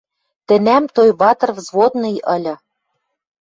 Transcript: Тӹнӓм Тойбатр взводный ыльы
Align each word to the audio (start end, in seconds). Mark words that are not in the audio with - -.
Тӹнӓм 0.47 0.83
Тойбатр 0.95 1.49
взводный 1.57 2.17
ыльы 2.35 2.55